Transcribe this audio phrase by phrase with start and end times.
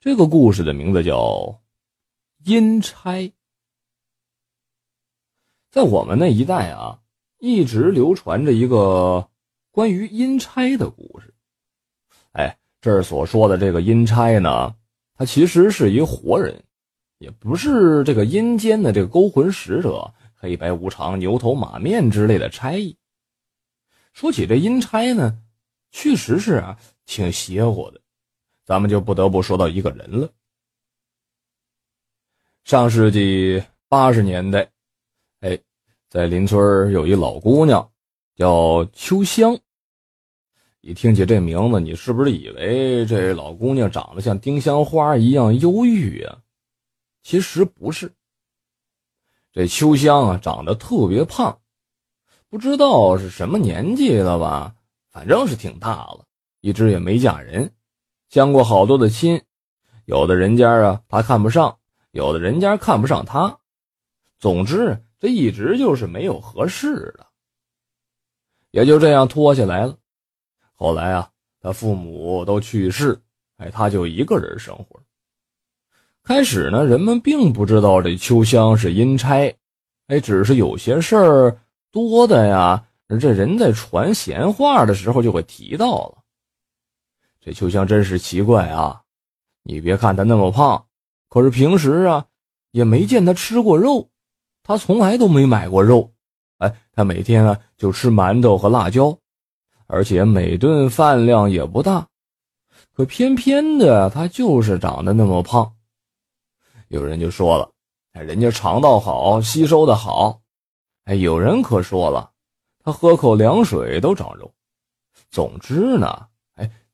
[0.00, 1.18] 这个故事的名字叫
[2.44, 3.14] 《阴差》。
[5.72, 7.00] 在我们那一代啊，
[7.38, 9.28] 一直流传着一个
[9.72, 11.34] 关于阴差的故事。
[12.30, 14.76] 哎，这儿所说的这个阴差呢，
[15.14, 16.62] 他其实是一活人，
[17.18, 22.96] 也不是这个阴间的这个勾魂使者、黑白无常、牛头马面之类的差役。
[24.12, 25.42] 说起这阴差呢，
[25.90, 28.00] 确实是啊，挺邪乎的。
[28.68, 30.30] 咱们就不得不说到一个人了。
[32.64, 34.70] 上世纪八十年代。
[35.40, 35.58] 哎，
[36.10, 37.90] 在邻村有一老姑娘，
[38.36, 39.58] 叫秋香。
[40.82, 46.38] 一听起这名字，你是不是以为这老姑娘长得像丁香花一样忧郁啊？
[47.22, 48.12] 其实不是。
[49.50, 51.58] 这秋香啊，长得特别胖，
[52.50, 54.76] 不知道是什么年纪了吧，
[55.08, 56.26] 反正是挺大了，
[56.60, 57.72] 一直也没嫁人，
[58.28, 59.42] 相过好多的亲，
[60.04, 61.76] 有的人家啊，他看不上；
[62.12, 63.58] 有的人家看不上他。
[64.38, 65.02] 总之。
[65.20, 67.26] 这一直就是没有合适的，
[68.70, 69.96] 也就这样拖下来了。
[70.76, 71.28] 后来啊，
[71.60, 73.20] 他父母都去世，
[73.56, 75.02] 哎，他就一个人生活。
[76.22, 79.52] 开始呢，人们并不知道这秋香是阴差，
[80.06, 82.86] 哎，只是有些事儿多的呀，
[83.18, 86.17] 这人在传闲话的时候就会提到了。
[87.48, 89.00] 这秋香真是奇怪啊！
[89.62, 90.84] 你别看他那么胖，
[91.30, 92.26] 可是平时啊，
[92.72, 94.10] 也没见他吃过肉。
[94.62, 96.12] 他从来都没买过肉，
[96.58, 99.18] 哎，他每天啊就吃馒头和辣椒，
[99.86, 102.06] 而且每顿饭量也不大，
[102.92, 105.74] 可偏偏的他就是长得那么胖。
[106.88, 107.70] 有人就说了，
[108.12, 110.38] 哎，人家肠道好，吸收的好，
[111.04, 112.30] 哎，有人可说了，
[112.84, 114.52] 他喝口凉水都长肉。
[115.30, 116.26] 总之呢，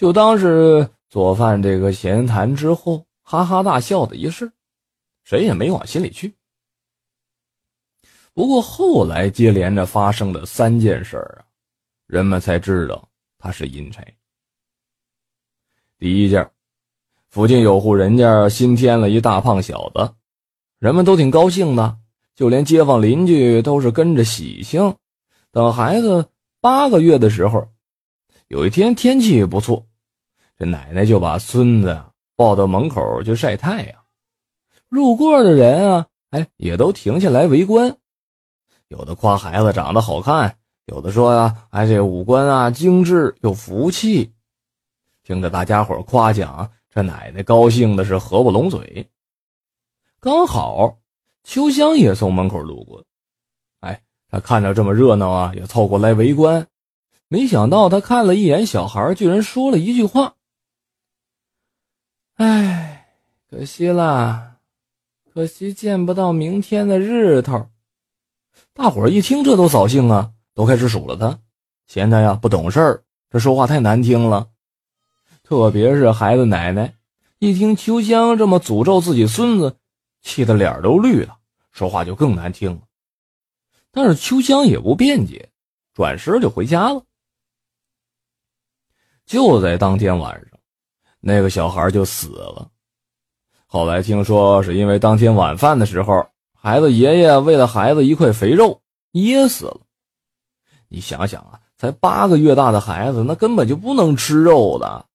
[0.00, 4.50] 就当是做饭这个闲谈之后哈哈大笑的一事，
[5.24, 6.34] 谁也没往心里去。
[8.32, 11.44] 不过后来接连着发生的三件事啊，
[12.06, 14.02] 人们才知道他是阴差。
[15.98, 16.50] 第一件，
[17.28, 20.14] 附近有户人家新添了一大胖小子，
[20.78, 21.98] 人们都挺高兴的，
[22.34, 24.96] 就连街坊邻居都是跟着喜庆。
[25.52, 27.68] 等孩子八个月的时候，
[28.48, 29.86] 有一天天气不错，
[30.60, 31.98] 这奶奶就把孙子
[32.36, 33.98] 抱到门口去晒太阳，
[34.90, 37.96] 路过的人啊，哎，也都停下来围观。
[38.88, 44.34] 有的夸孩子长得好看，有的说呀，哎，这五官啊精致有福气。
[45.22, 49.08] 听着大家伙夸奖，这奶奶高兴的是合不拢嘴。
[50.20, 50.98] 刚好
[51.42, 53.02] 秋香也从门口路过，
[53.80, 56.66] 哎，他看着这么热闹啊，也凑过来围观。
[57.28, 60.34] 没想到他看了一眼小孩，居然说了一句话
[62.40, 63.06] ：“哎，
[63.50, 64.56] 可惜了，
[65.30, 67.68] 可惜见不到明天的日头。”
[68.72, 71.38] 大伙儿一听，这都扫兴啊，都开始数落他，
[71.86, 74.48] 嫌他呀不懂事儿，这说话太难听了。
[75.42, 76.94] 特别是孩子奶奶，
[77.40, 79.76] 一听秋香这么诅咒自己孙子，
[80.22, 81.36] 气得脸都绿了，
[81.72, 82.80] 说话就更难听了。
[83.90, 85.50] 但是秋香也不辩解，
[85.92, 87.04] 转身就回家了。
[89.26, 90.49] 就在当天晚上，
[91.20, 92.68] 那个小孩就死了。
[93.66, 96.26] 后来听说是因为当天晚饭的时候。
[96.62, 98.82] 孩子爷爷为了孩子一块肥肉
[99.12, 99.80] 噎死了。
[100.88, 105.06] 你想想啊，才八个月大的孩子，那根本就不能吃肉的。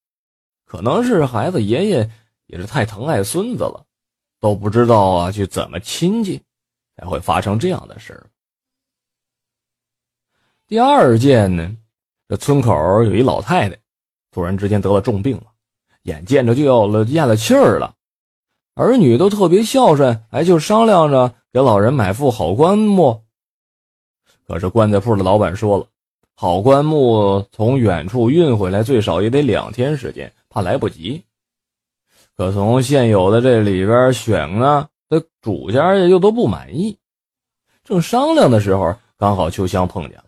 [0.65, 2.09] 可能是孩子爷爷
[2.47, 3.85] 也是太疼爱孙子了，
[4.39, 6.41] 都不知道啊去怎么亲近，
[6.97, 8.25] 才会发生这样的事。
[10.65, 11.77] 第二件呢，
[12.27, 12.73] 这村口
[13.03, 13.77] 有一老太太，
[14.31, 15.53] 突然之间得了重病了，
[16.05, 17.93] 眼见着就要了咽了气儿了。
[18.73, 23.21] 儿女都特别孝顺，哎，就商量着给老人买副好棺木。
[24.47, 25.87] 可是棺材铺的老板说了，
[26.35, 31.23] 好棺木从远处运回来最少也得两天时间，怕来不及。
[32.35, 36.97] 可从现有的这里边选呢，这主家又都不满意。
[37.83, 40.25] 正商量的时候，刚好秋香碰见了。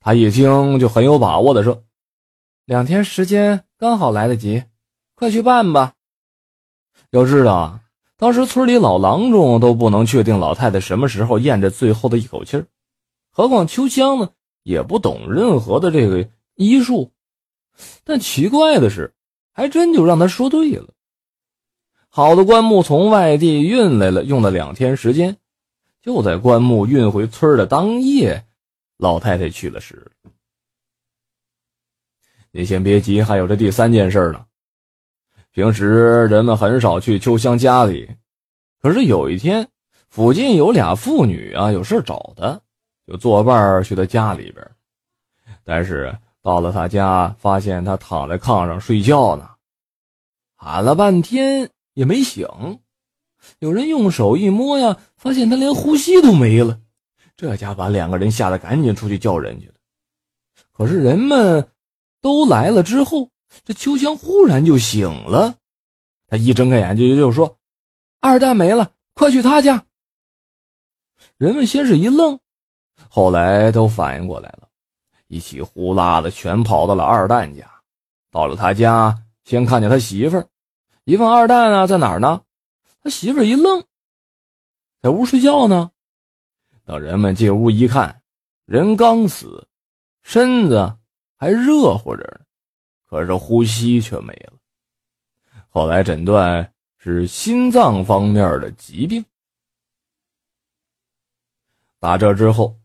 [0.00, 1.82] 他一听就很有把握的说
[2.64, 4.64] ：“两天时间刚好来得及，
[5.20, 5.94] 快去办吧。”
[7.12, 7.80] 要知道啊，
[8.16, 12.66] 当时村里老郎中都不能确定老太太什么时候咽着最后的一口气儿，
[13.30, 14.30] 何况秋香呢，
[14.62, 17.12] 也不懂任何的这个医术。
[18.04, 19.12] 但奇怪的是，
[19.52, 20.88] 还真就让他说对了。
[22.08, 25.36] 好的棺木从外地运来了，用了两天时间，
[26.02, 28.46] 就在棺木运回村的当夜，
[28.96, 30.10] 老太太去了世。
[32.50, 34.44] 你先别急，还有这第三件事呢。
[35.52, 38.08] 平时人们很少去秋香家里。
[38.80, 39.68] 可是有一天，
[40.08, 42.60] 附近有俩妇女啊，有事找他，
[43.06, 44.70] 就作伴去他家里边。
[45.64, 49.50] 但是到了他家，发现他躺在炕上睡觉呢，
[50.56, 52.46] 喊了半天也没醒。
[53.58, 56.78] 有人用手一摸呀，发现他连呼吸都没了。
[57.36, 59.74] 这家把两个人吓得赶紧出去叫人去了。
[60.72, 61.68] 可是人们
[62.20, 63.30] 都来了之后，
[63.64, 65.56] 这秋香忽然就醒了。
[66.26, 67.58] 他一睁开眼睛就说
[68.20, 69.84] ：“二蛋没了，快去他家。”
[71.36, 72.38] 人们先是一愣，
[73.08, 74.68] 后来都反应过来了，
[75.26, 77.68] 一起呼啦的全跑到了二蛋家。
[78.30, 80.46] 到了他家，先看见他媳妇儿，
[81.04, 82.42] 一问二蛋啊在哪儿呢？
[83.02, 83.82] 他媳妇儿一愣，
[85.02, 85.90] 在屋睡觉呢。
[86.84, 88.22] 等人们进屋一看，
[88.66, 89.66] 人刚死，
[90.22, 90.96] 身子
[91.36, 92.40] 还热乎着呢，
[93.10, 94.52] 可是呼吸却没了。
[95.68, 99.24] 后来诊断是心脏方面的疾病。
[101.98, 102.78] 打这之后，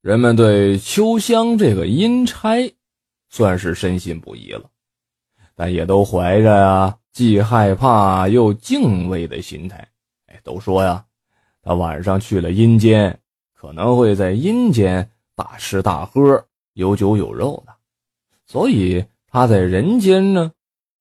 [0.00, 2.72] 人们对秋香这个阴差
[3.28, 4.70] 算是深信不疑了，
[5.56, 6.96] 但也都怀着啊。
[7.12, 9.88] 既害怕又敬畏的心态，
[10.26, 11.04] 哎，都说呀，
[11.62, 13.16] 他晚上去了阴间，
[13.52, 17.72] 可能会在阴间大吃大喝、有酒有肉的，
[18.46, 19.04] 所以
[19.34, 20.52] 他在人间呢，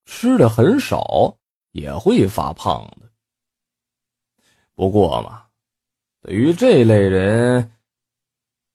[0.06, 1.38] 吃的很少，
[1.70, 3.08] 也会发胖的。
[4.74, 5.44] 不过嘛，
[6.20, 7.72] 对于这类人，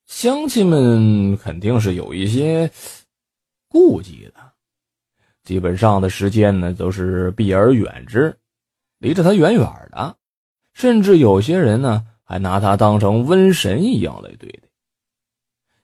[0.06, 2.70] 乡亲们肯定是有一些
[3.66, 4.34] 顾忌的。
[5.42, 8.38] 基本上的时间呢，都是避而远之，
[8.98, 10.16] 离着他远远的，
[10.72, 14.68] 甚至有些人呢，还拿他当成瘟神一样来对待。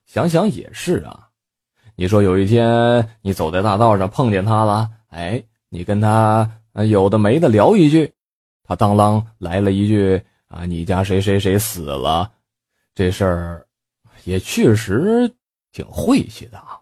[0.06, 1.29] 想想也是啊，
[1.96, 6.50] 你说有一天你走在大道上碰见他了，哎，你跟他
[6.88, 8.12] 有的没的聊一句，
[8.64, 12.31] 他当啷来了一句啊，你家谁谁谁死了，
[12.94, 13.67] 这事儿
[14.25, 15.32] 也确实
[15.73, 16.74] 挺晦气的啊。